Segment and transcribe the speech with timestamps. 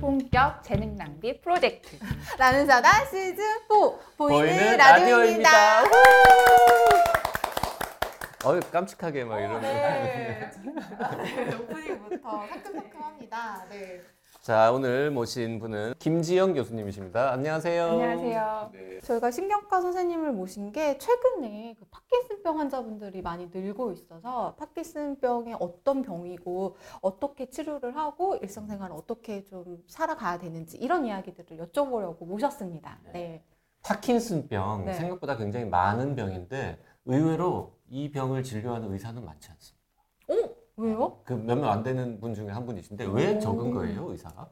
[0.00, 1.98] 본격 재능 낭비 프로젝트.
[2.38, 3.64] 라는 사다 시즌 4
[4.16, 5.82] 보이는, 보이는 라디오입니다.
[5.82, 5.82] 라디오입니다.
[8.44, 9.62] 어유 깜찍하게 막 이러면.
[9.62, 10.50] 네.
[10.64, 13.66] 네, 오프닝부터 상큼상큼합니다.
[13.70, 14.00] 네.
[14.40, 17.32] 자 오늘 모신 분은 김지영 교수님이십니다.
[17.32, 17.84] 안녕하세요.
[17.84, 18.72] 안녕하세요.
[19.02, 26.76] 저희가 신경과 선생님을 모신 게 최근에 그 파킨슨병 환자분들이 많이 늘고 있어서 파킨슨병이 어떤 병이고
[27.02, 33.00] 어떻게 치료를 하고 일상생활을 어떻게 좀 살아가야 되는지 이런 이야기들을 여쭤보려고 모셨습니다.
[33.12, 33.44] 네.
[33.82, 34.94] 파킨슨병 네.
[34.94, 39.77] 생각보다 굉장히 많은 병인데 의외로 이 병을 진료하는 의사는 많지 않습니다.
[40.78, 40.82] 어?
[40.82, 41.20] 왜요?
[41.24, 43.40] 그 몇 명 안 되는 분 중에 한 분이신데 왜 오.
[43.40, 44.48] 적은 거예요 의사가?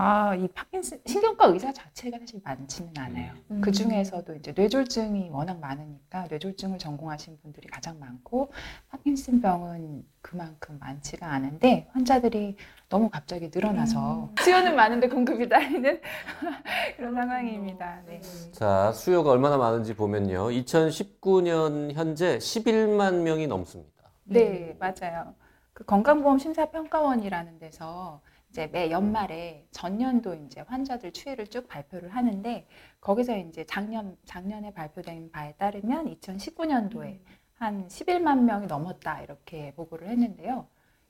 [0.00, 3.32] 아, 이 파킨슨 신경과 의사 자체가 사실 많지는 않아요.
[3.50, 3.60] 음.
[3.60, 8.52] 그 중에서도 이제 뇌졸중이 워낙 많으니까 뇌졸중을 전공하신 분들이 가장 많고
[8.90, 12.54] 파킨슨병은 그만큼 많지가 않은데 환자들이
[12.88, 16.00] 너무 갑자기 늘어나서 수요는 많은데 공급이 딸리는
[16.96, 18.02] 그런 상황입니다.
[18.06, 18.20] 네.
[18.52, 20.44] 자 수요가 얼마나 많은지 보면요.
[20.50, 24.10] 2019년 현재 11만 명이 넘습니다.
[24.22, 25.34] 네, 맞아요.
[25.78, 32.66] 그 건강보험 심사평가원이라는 데서 이제 매 연말에 전년도 이제 환자들 추이를 쭉 발표를 하는데
[33.00, 37.20] 거기서 이제 작년 작년에 발표된 바에 따르면 2019년도에
[37.54, 40.66] 한 11만 명이 넘었다 이렇게 보고를 했는데요.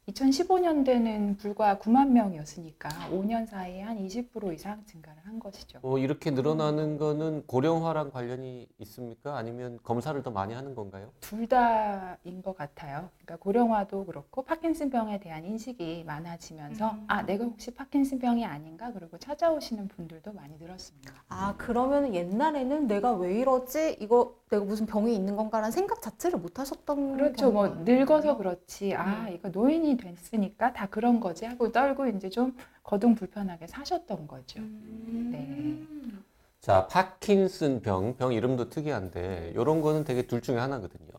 [0.08, 5.80] 2015년도에는 불과 9만 명이었으니까 5년 사이에 한 20% 이상 증가를 한 것이죠.
[5.82, 9.36] 어, 이렇게 늘어나는 거는 고령화랑 관련이 있습니까?
[9.36, 11.10] 아니면 검사를 더 많이 하는 건가요?
[11.20, 13.10] 둘 다인 것 같아요.
[13.24, 17.04] 그러니까 고령화도 그렇고 파킨슨병에 대한 인식이 많아지면서 음.
[17.06, 21.12] 아 내가 혹시 파킨슨병이 아닌가 그리고 찾아오시는 분들도 많이 늘었습니다.
[21.28, 23.98] 아, 그러면 옛날에는 내가 왜 이러지?
[24.00, 27.50] 이거 내가 무슨 병이 있는 건가라는 생각 자체를 못 하셨던 그렇죠.
[27.50, 28.36] 뭐 늙어서?
[28.38, 28.94] 그렇지.
[28.94, 29.34] 아 네.
[29.34, 34.60] 이거 노인이 됐으니까 다 그런 거지 하고 떨고 이제 좀 거둥 불편하게 사셨던 거죠.
[34.60, 35.28] 음.
[35.32, 35.86] 네.
[36.60, 41.10] 자, 파킨슨 병, 병 이름도 특이한데 이런 거는 되게 둘 중에 하나거든요.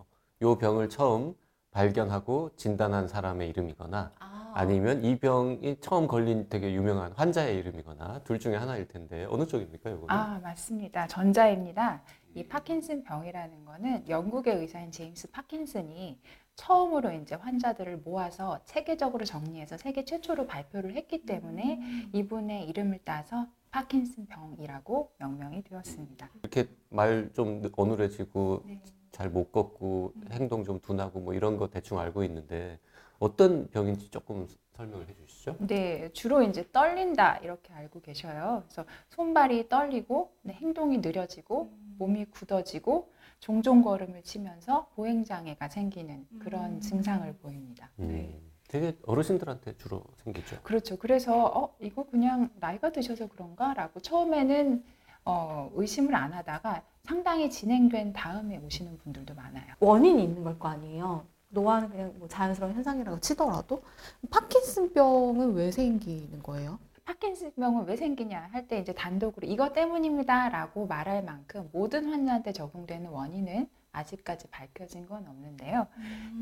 [0.41, 1.35] 요 병을 처음
[1.71, 8.39] 발견하고 진단한 사람의 이름이거나 아, 아니면 이 병이 처음 걸린 되게 유명한 환자의 이름이거나 둘
[8.39, 10.07] 중에 하나일 텐데 어느 쪽입니까, 요거는?
[10.09, 11.07] 아 맞습니다.
[11.07, 12.01] 전자입니다.
[12.35, 16.19] 이 파킨슨 병이라는 거는 영국의 의사인 제임스 파킨슨이
[16.59, 21.79] 처음으로 이제 환자들을 모아서 체계적으로 정리해서 세계 최초로 발표를 했기 때문에
[22.13, 26.29] 이분의 이름을 따서 파킨슨 병이라고 명명이 되었습니다.
[26.43, 28.81] 이렇게 말 좀 어눌해지고 네.
[29.11, 32.77] 잘못 걷고 행동 좀 둔하고 뭐 이런 거 대충 알고 있는데
[33.19, 34.45] 어떤 병인지 조금
[34.75, 35.55] 설명을 해 주시죠.
[35.59, 38.63] 네, 주로 이제 떨린다 이렇게 알고 계셔요.
[38.65, 46.73] 그래서 손발이 떨리고 네, 행동이 느려지고 몸이 굳어지고 종종 걸음을 치면서 보행 장애가 생기는 그런
[46.75, 46.79] 음.
[46.81, 47.89] 증상을 보입니다.
[47.99, 48.39] 음, 네.
[48.67, 50.59] 되게 어르신들한테 주로 생기죠.
[50.61, 50.97] 그렇죠.
[50.97, 54.83] 그래서 어 이거 그냥 나이가 드셔서 그런가라고 처음에는
[55.25, 59.73] 어, 의심을 안 하다가 상당히 진행된 다음에 오시는 분들도 많아요.
[59.79, 61.25] 원인이 있는 걸 거 아니에요.
[61.49, 63.81] 노화는 그냥 뭐 자연스러운 현상이라고 치더라도
[64.29, 66.77] 파킨슨병은 왜 생기는 거예요?
[67.13, 73.67] 파킨슨병은 왜 생기냐 할 때 이제 단독으로 이것 때문입니다라고 말할 만큼 모든 환자한테 적용되는 원인은
[73.91, 75.87] 아직까지 밝혀진 건 없는데요.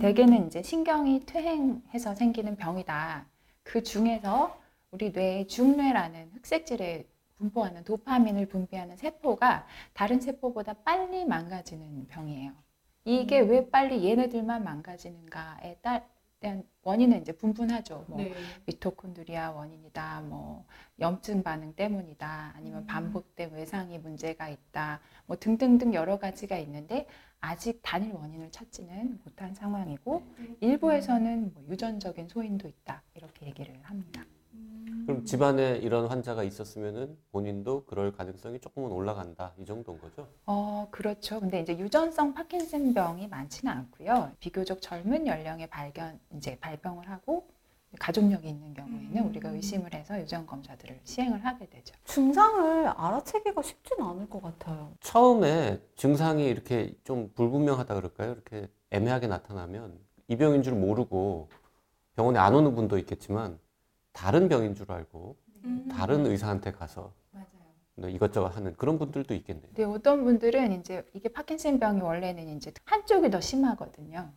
[0.01, 3.25] 대개는 이제 신경이 퇴행해서 생기는 병이다.
[3.63, 4.59] 그 중에서
[4.91, 7.07] 우리 뇌의 중뇌라는 흑색질에
[7.37, 12.51] 분포하는 도파민을 분비하는 세포가 다른 세포보다 빨리 망가지는 병이에요.
[13.05, 13.49] 이게 음.
[13.51, 16.03] 왜 빨리 얘네들만 망가지는가에 따-
[16.39, 18.05] 대한 원인은 이제 분분하죠.
[18.07, 18.33] 뭐 네.
[18.65, 20.65] 미토콘드리아 원인이다, 뭐
[20.99, 22.87] 염증 반응 때문이다, 아니면 음.
[22.87, 27.07] 반복된 외상이 문제가 있다, 뭐 등등등 여러 가지가 있는데
[27.39, 30.23] 아직 단일 원인을 찾지는 못한 상황이고
[30.59, 34.23] 일부에서는 뭐 유전적인 소인도 있다 이렇게 얘기를 합니다.
[35.07, 40.27] 그럼 집안에 이런 환자가 있었으면은 본인도 그럴 가능성이 조금은 올라간다 이 정도인 거죠?
[40.45, 41.39] 어, 그렇죠.
[41.39, 44.31] 근데 이제 유전성 파킨슨병이 많지는 않고요.
[44.41, 47.47] 비교적 젊은 연령에 발견, 이제 발병을 하고
[47.99, 49.29] 가족력이 있는 경우에는 음.
[49.29, 51.95] 우리가 의심을 해서 유전 검사들을 시행을 하게 되죠.
[52.03, 54.91] 증상을 알아채기가 쉽진 않을 것 같아요.
[54.99, 58.33] 처음에 증상이 이렇게 좀 불분명하다 그럴까요?
[58.33, 61.47] 이렇게 애매하게 나타나면 이 병인 줄 모르고
[62.17, 63.57] 병원에 안 오는 분도 있겠지만
[64.17, 65.35] 다른 병인 줄 알고
[65.65, 65.87] 음.
[65.91, 67.45] 다른 의사한테 가서 맞아요.
[67.95, 69.67] 뭐 이것저것 하는 그런 분들도 있겠네요.
[69.67, 74.31] 근데 어떤 분들은 이제 이게 파킨슨 병이 원래는 이제 한쪽이 더 심하거든요.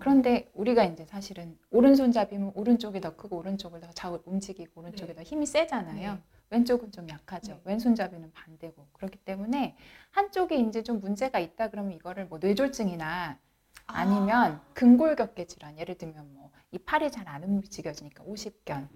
[0.00, 5.14] 그런데 우리가 이제 사실은 오른손잡이면 오른쪽이 더 크고 오른쪽을 더 잘 움직이고 오른쪽이 네.
[5.14, 6.12] 더 힘이 세잖아요.
[6.14, 6.18] 네.
[6.50, 7.52] 왼쪽은 좀 약하죠.
[7.52, 7.60] 네.
[7.64, 9.76] 왼손잡이는 반대고 그렇기 때문에
[10.10, 13.38] 한쪽에 이제 좀 문제가 있다 그러면 이거를 뭐 뇌졸중이나
[13.86, 16.44] 아니면 근골격계 질환 예를 들면 뭐
[16.74, 18.88] 이 팔이 잘 안 움직여지니까 오십견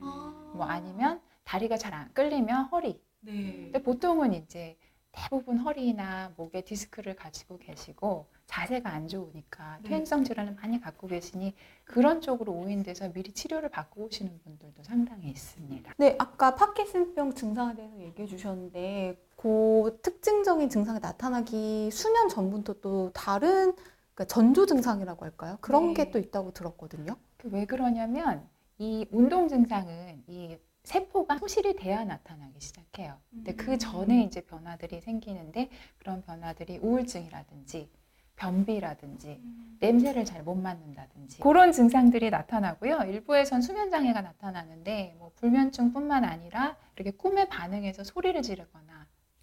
[0.55, 3.70] 뭐 아니면 다리가 잘 안 끌리면 허리 네.
[3.70, 4.76] 근데 보통은 이제
[5.12, 9.88] 대부분 허리나 목에 디스크를 가지고 계시고 자세가 안 좋으니까 네.
[9.90, 11.55] 퇴행성 질환을 많이 갖고 계시니
[11.85, 15.94] 그런 쪽으로 오인돼서 미리 치료를 받고 오시는 분들도 상당히 있습니다.
[15.99, 23.75] 네, 아까 파킨슨병 증상에 대해서 얘기해 주셨는데 그 특징적인 증상이 나타나기 수년 전부터 또 다른
[24.18, 25.58] 그러니까 전조 증상이라고 할까요?
[25.60, 26.04] 그런 네.
[26.04, 27.16] 게또 있다고 들었거든요.
[27.36, 28.48] 그왜 그러냐면
[28.78, 33.16] 이 운동 증상은 이 세포가 소실이 돼야 나타나기 시작해요.
[33.30, 37.90] 근데 그 전에 이제 변화들이 생기는데 그런 변화들이 우울증이라든지
[38.34, 39.40] 변비라든지
[39.80, 43.02] 냄새를 잘 못 맡는다든지 그런 증상들이 나타나고요.
[43.06, 48.88] 일부에선 수면 장애가 나타나는데 뭐 불면증뿐만 아니라 이렇게 꿈에 반응해서 소리를 지르거나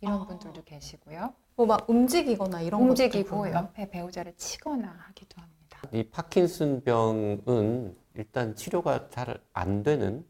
[0.05, 0.25] 이런 아.
[0.25, 1.33] 분들도 계시고요.
[1.55, 5.79] 뭐 막 움직이거나 이런 움직이고 것도 옆에 배우자를 치거나 하기도 합니다.
[5.91, 10.25] 이 파킨슨 병은 일단 치료가 잘 안 되는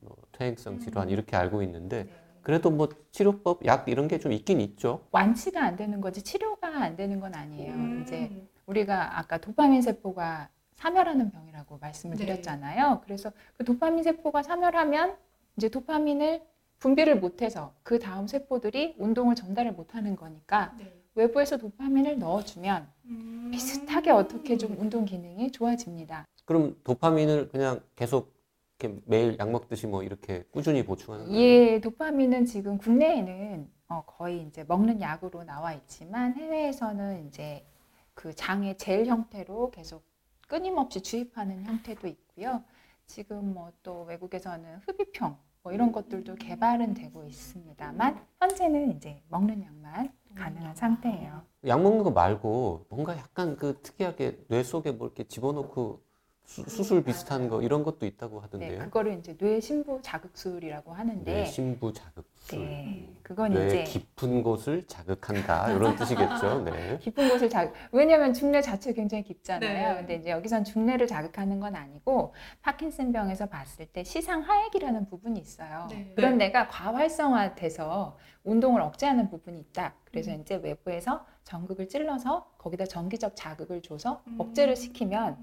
[0.00, 1.12] 뭐 퇴행성 질환 음.
[1.12, 2.08] 이렇게 알고 있는데
[2.42, 5.06] 그래도 뭐 치료법 약 이런 게 좀 있긴 있죠.
[5.10, 7.72] 완치가 안 되는 거지 치료가 안 되는 건 아니에요.
[7.74, 8.02] 음.
[8.02, 8.30] 이제
[8.66, 12.24] 우리가 아까 도파민 세포가 사멸하는 병이라고 말씀을 네.
[12.24, 13.02] 드렸잖아요.
[13.04, 15.16] 그래서 그 도파민 세포가 사멸하면
[15.58, 16.42] 이제 도파민을
[16.80, 20.92] 분비를 못해서 그 다음 세포들이 운동을 전달을 못하는 거니까 네.
[21.14, 23.50] 외부에서 도파민을 넣어주면 음.
[23.52, 26.24] 비슷하게 어떻게 좀 운동 기능이 좋아집니다.
[26.44, 28.34] 그럼 도파민을 그냥 계속
[28.78, 31.38] 이렇게 매일 약 먹듯이 뭐 이렇게 꾸준히 보충하는 거예요?
[31.38, 37.66] 예, 도파민은 지금 국내에는 어, 거의 이제 먹는 약으로 나와 있지만 해외에서는 이제
[38.14, 40.02] 그 장의 젤 형태로 계속
[40.48, 42.64] 끊임없이 주입하는 형태도 있고요.
[43.06, 50.10] 지금 뭐 또 외국에서는 흡입형 뭐 이런 것들도 개발은 되고 있습니다만 현재는 이제 먹는 약만
[50.34, 51.42] 가능한 상태예요.
[51.66, 56.02] 약 먹는 거 말고 뭔가 약간 그 특이하게 뇌 속에 뭐 이렇게 집어넣고
[56.50, 58.78] 수, 수술 비슷한 거 이런 것도 있다고 네, 하던데요.
[58.80, 62.58] 그거를 이제 뇌 신부 자극술이라고 하는데 뇌 심부 자극술.
[62.58, 66.64] 네, 그건 뇌 이제 깊은 곳을 자극한다 이런 뜻이겠죠.
[66.64, 66.98] 네.
[67.02, 67.72] 깊은 곳을 자극.
[67.92, 69.88] 왜냐하면 중뇌 자체 굉장히 깊잖아요.
[69.90, 69.96] 네.
[70.00, 75.86] 근데 이제 여기선 중뇌를 자극하는 건 아니고 파킨슨병에서 봤을 때 시상 하액이라는 부분이 있어요.
[75.88, 76.12] 네.
[76.16, 79.94] 그런 데가 과활성화돼서 운동을 억제하는 부분이 있다.
[80.04, 80.40] 그래서 음.
[80.40, 84.34] 이제 외부에서 전극을 찔러서 거기다 전기적 자극을 줘서 음.
[84.40, 85.36] 억제를 시키면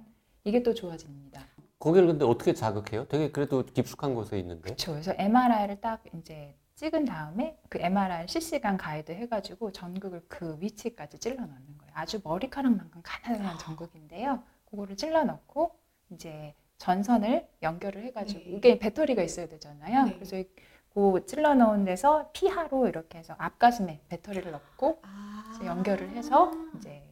[0.47, 1.41] 이게 또 좋아집니다.
[1.77, 3.05] 거기를 근데 어떻게 자극해요?
[3.09, 4.61] 되게 그래도 깊숙한 곳에 있는데.
[4.61, 4.93] 그렇죠.
[4.93, 11.41] 그래서 MRI를 딱 이제 찍은 다음에 그 MRI 실시간 가이드 해가지고 전극을 그 위치까지 찔러
[11.41, 11.91] 넣는 거예요.
[11.93, 14.41] 아주 머리카락만큼 가난한 전극인데요.
[14.69, 15.75] 그거를 찔러 넣고
[16.11, 18.45] 이제 전선을 연결을 해가지고 네.
[18.55, 20.05] 이게 배터리가 있어야 되잖아요.
[20.05, 20.13] 네.
[20.13, 20.47] 그래서 이-
[20.93, 25.59] 그 찔러 넣은 데서 피하로 이렇게 해서 앞가슴에 배터리를 넣고 아.
[25.63, 27.03] 연결을 해서 이제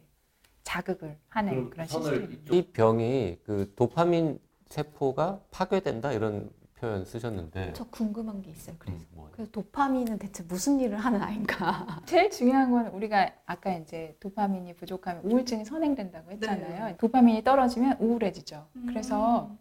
[0.65, 2.53] 자극을 하는 그런 시스템입니다.
[2.53, 7.71] 이 병이 그 도파민 세포가 파괴된다 이런 표현 쓰셨는데.
[7.73, 8.75] 저 궁금한 게 있어요.
[8.79, 9.25] 그래서 음?
[9.31, 12.01] 그래서 도파민은 대체 무슨 일을 하는 아인가?
[12.05, 16.85] 제일 중요한 건 우리가 아까 이제 도파민이 부족하면 우울증이 선행된다고 했잖아요.
[16.85, 16.97] 네.
[16.97, 18.67] 도파민이 떨어지면 우울해지죠.
[18.87, 19.55] 그래서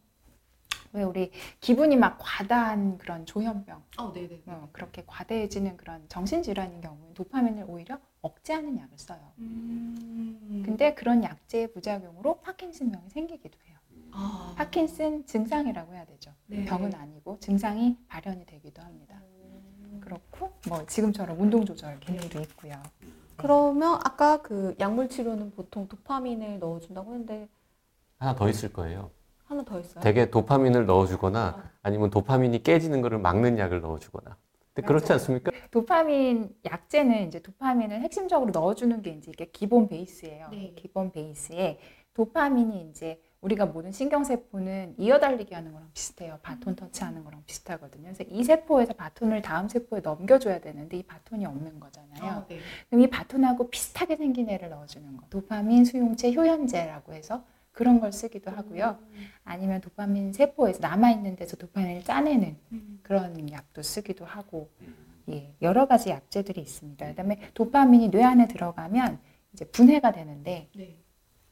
[0.94, 4.42] 왜 우리 기분이 막 과다한 그런 조현병, 어, 네네.
[4.46, 9.32] 어, 그렇게 과대해지는 그런 정신질환인 경우는 도파민을 오히려 억제하는 약을 써요.
[9.38, 10.62] 음.
[10.64, 13.76] 근데 그런 약제의 부작용으로 파킨슨병이 생기기도 해요.
[14.12, 14.54] 아.
[14.56, 16.32] 파킨슨 증상이라고 해야 되죠.
[16.46, 16.64] 네.
[16.64, 19.20] 병은 아니고 증상이 발현이 되기도 합니다.
[20.00, 22.74] 그렇고 뭐 지금처럼 운동 조절 기능도 있고요.
[23.36, 27.48] 그러면 아까 그 약물 치료는 보통 도파민을 넣어준다고 했는데
[28.18, 29.10] 하나 더 있을 거예요.
[29.46, 30.02] 하나 더 있어요?
[30.02, 34.36] 되게 도파민을 넣어주거나 아니면 도파민이 깨지는 거를 막는 약을 넣어주거나.
[34.72, 35.14] 근데 그렇지 맞아요.
[35.20, 35.52] 않습니까?
[35.70, 40.48] 도파민 약제는 이제 도파민을 핵심적으로 넣어주는 게 이제 이게 기본 베이스예요.
[40.50, 40.72] 네.
[40.76, 41.78] 기본 베이스에
[42.14, 46.38] 도파민이 이제 우리가 모든 신경세포는 이어달리기 하는 거랑 비슷해요.
[46.42, 48.04] 바톤 터치하는 거랑 비슷하거든요.
[48.04, 52.22] 그래서 이 세포에서 바톤을 다음 세포에 넘겨줘야 되는데 이 바톤이 없는 거잖아요.
[52.32, 52.58] 아, 네.
[52.88, 55.26] 그럼 이 바톤하고 비슷하게 생긴 애를 넣어주는 거.
[55.28, 58.98] 도파민 수용체 효연제라고 해서 그런 걸 쓰기도 하고요.
[59.44, 63.00] 아니면 도파민 세포에서 남아있는 데서 도파민을 짜내는 음.
[63.02, 64.70] 그런 약도 쓰기도 하고
[65.28, 67.06] 예, 여러 가지 약제들이 있습니다.
[67.06, 69.18] 그 다음에 도파민이 뇌 안에 들어가면
[69.52, 70.96] 이제 분해가 되는데 네.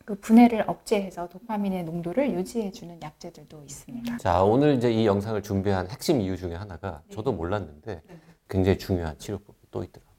[0.04, 4.18] 그 분해를 억제해서 도파민의 농도를 유지해 주는 약제들도 있습니다.
[4.18, 8.16] 자, 오늘 이제 이 영상을 준비한 핵심 이유 중에 하나가 저도 몰랐는데 네.
[8.48, 9.68] 굉장히 중요한 치료법이다.
[9.70, 10.11] 또 있더라고요.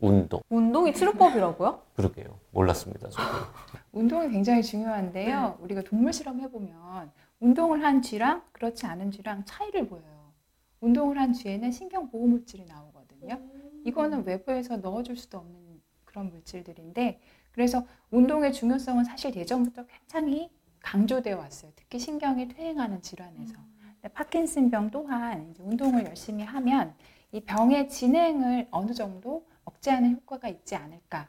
[0.00, 0.40] 운동.
[0.48, 1.82] 운동이 치료법이라고요?
[1.94, 2.38] 그러게요.
[2.52, 3.08] 몰랐습니다.
[3.08, 3.28] 저도.
[3.92, 5.58] 운동이 굉장히 중요한데요.
[5.60, 10.32] 우리가 동물 실험 해보면 운동을 한 쥐랑 그렇지 않은 쥐랑 차이를 보여요.
[10.80, 13.40] 운동을 한 쥐에는 신경 보호 물질이 나오거든요.
[13.84, 17.20] 이거는 외부에서 넣어줄 수도 없는 그런 물질들인데
[17.52, 20.50] 그래서 운동의 중요성은 사실 예전부터 굉장히
[20.80, 21.72] 강조되어 왔어요.
[21.74, 23.54] 특히 신경이 퇴행하는 질환에서.
[24.00, 26.94] 근데 파킨슨병 또한 이제 운동을 열심히 하면
[27.32, 31.28] 이 병의 진행을 어느 정도 억제하는 효과가 있지 않을까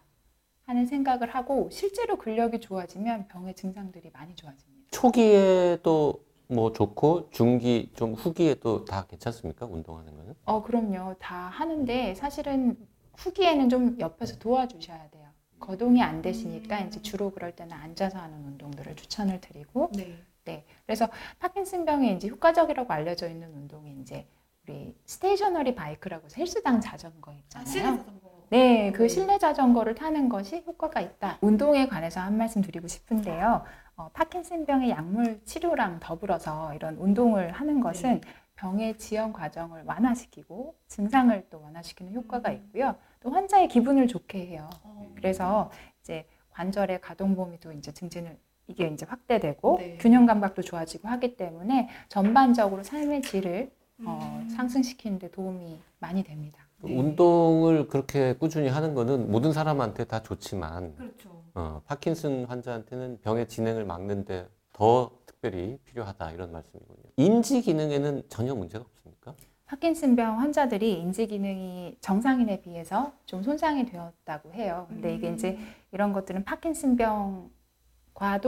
[0.65, 4.87] 하는 생각을 하고 실제로 근력이 좋아지면 병의 증상들이 많이 좋아집니다.
[4.91, 9.65] 초기에도 뭐 좋고 중기 좀 후기에도 다 괜찮습니까?
[9.65, 10.35] 운동하는 거는?
[10.45, 11.15] 어, 그럼요.
[11.19, 12.77] 다 하는데 사실은
[13.17, 15.27] 후기에는 좀 옆에서 도와주셔야 돼요.
[15.59, 20.17] 거동이 안 되시니까 이제 주로 그럴 때는 앉아서 하는 운동들을 추천을 드리고 네.
[20.45, 20.65] 네.
[20.85, 21.07] 그래서
[21.39, 24.27] 파킨슨병에 이제 효과적이라고 알려져 있는 운동이 이제
[24.63, 28.05] 우리 스테이셔너리 바이크라고 해서 헬스장 자전거 있잖아요.
[28.49, 29.07] 네, 그 네.
[29.07, 31.37] 실내 자전거를 타는 것이 효과가 있다.
[31.41, 33.63] 운동에 관해서 한 말씀 드리고 싶은데요.
[33.95, 38.21] 어, 파킨슨병의 약물 치료랑 더불어서 이런 운동을 하는 것은
[38.55, 42.95] 병의 지연 과정을 완화시키고 증상을 또 완화시키는 효과가 있고요.
[43.19, 44.69] 또 환자의 기분을 좋게 해요.
[45.15, 45.69] 그래서
[46.01, 48.37] 이제 관절의 가동 범위 도 이제 증진을
[48.67, 49.97] 이게 이제 확대되고 네.
[49.99, 53.71] 균형 감각도 좋아지고 하기 때문에 전반적으로 삶의 질을
[54.05, 54.49] 어, 음.
[54.49, 56.68] 상승시키는 데 도움이 많이 됩니다.
[56.81, 56.97] 네.
[56.97, 61.29] 운동을 그렇게 꾸준히 하는 거는 모든 사람한테 다 좋지만 그렇죠.
[61.53, 67.03] 어, 파킨슨 환자한테는 병의 진행을 막는데 더 특별히 필요하다 이런 말씀이군요.
[67.17, 69.35] 인지 기능에는 전혀 문제가 없습니까?
[69.65, 74.85] 파킨슨병 환자들이 인지 기능이 정상인에 비해서 좀 손상이 되었다고 해요.
[74.89, 75.59] 근데 이게 이제
[75.91, 77.49] 이런 것들은 파킨슨병과도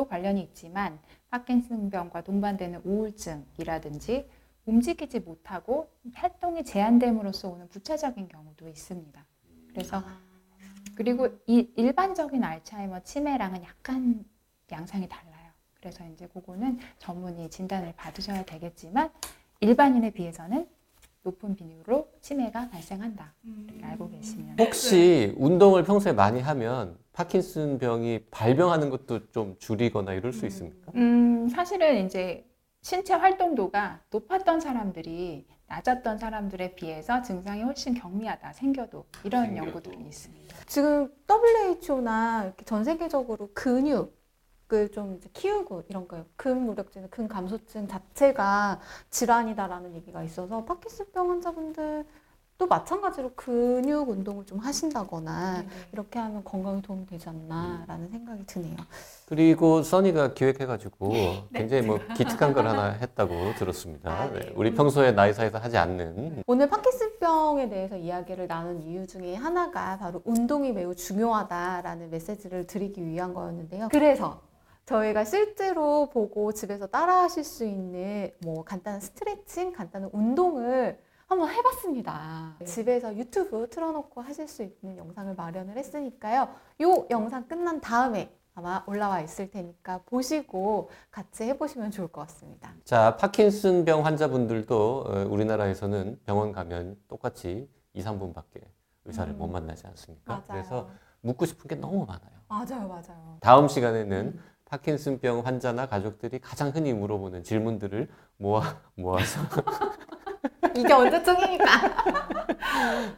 [0.10, 0.98] 관련이 있지만
[1.30, 4.28] 파킨슨병과 동반되는 우울증이라든지
[4.66, 9.26] 움직이지 못하고 활동이 제한됨으로써 오는 부차적인 경우도 있습니다.
[9.70, 10.04] 그래서
[10.96, 14.24] 그리고 이 일반적인 알츠하이머 치매랑은 약간
[14.72, 15.52] 양상이 달라요.
[15.80, 19.10] 그래서 이제 그거는 전문의 진단을 받으셔야 되겠지만
[19.62, 20.68] 일반인에 비해서는
[21.24, 23.34] 높은 비율로 치매가 발생한다.
[23.44, 30.34] 이렇게 알고 계시면 혹시 운동을 평소에 많이 하면 파킨슨 병이 발병하는 것도 좀 줄이거나 이럴
[30.34, 30.92] 수 있습니까?
[30.96, 32.46] 음, 사실은 이제
[32.82, 39.68] 신체 활동도가 높았던 사람들이 낮았던 사람들에 비해서 증상이 훨씬 경미하다 생겨도 이런 생겨도.
[39.68, 40.56] 연구들이 있습니다.
[40.66, 46.26] 지금 WHO나 이렇게 전 세계적으로 근육을 좀 이제 키우고 이런 거요.
[46.36, 52.06] 근무력증, 근감소증 자체가 질환이다라는 얘기가 있어서 파킨슨병 환자분들
[52.62, 55.64] 도 마찬가지로 근육 운동을 좀 하신다거나
[55.94, 58.76] 이렇게 하면 건강에 도움이 되지 않나라는 생각이 드네요.
[59.28, 61.10] 그리고 써니가 기획해가지고
[61.56, 64.12] 굉장히 뭐 기특한 걸 하나 했다고 들었습니다.
[64.12, 64.42] 아, 네.
[64.42, 69.98] 네, 우리 평소에 나이 사에서 하지 않는 오늘 파킨슨병에 대해서 이야기를 나눈 이유 중에 하나가
[69.98, 73.88] 바로 운동이 매우 중요하다라는 메시지를 드리기 위한 거였는데요.
[73.92, 74.40] 그래서
[74.86, 81.00] 저희가 실제로 보고 집에서 따라 하실 수 있는 뭐 간단한 스트레칭, 간단한 운동을
[81.32, 82.56] 한번 해봤습니다.
[82.66, 86.50] 집에서 유튜브 틀어놓고 하실 수 있는 영상을 마련을 했으니까요.
[86.78, 92.74] 이 영상 끝난 다음에 아마 올라와 있을 테니까 보시고 같이 해보시면 좋을 것 같습니다.
[92.84, 98.66] 자 파킨슨 병 환자분들도 어, 우리나라에서는 병원 가면 똑같이 2, 3분밖에
[99.06, 99.38] 의사를 음.
[99.38, 100.34] 못 만나지 않습니까?
[100.34, 100.44] 맞아요.
[100.50, 100.90] 그래서
[101.22, 102.42] 묻고 싶은 게 너무 많아요.
[102.50, 103.38] 맞아요, 맞아요.
[103.40, 109.40] 다음 시간에는 파킨슨병 환자나 가족들이 가장 흔히 물어보는 질문들을 모아 모아서
[110.76, 111.66] 이게 언제쯤입니까?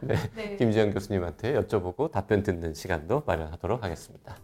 [0.00, 4.36] 네, 김지영 교수님한테 여쭤보고 답변 듣는 시간도 마련하도록 하겠습니다.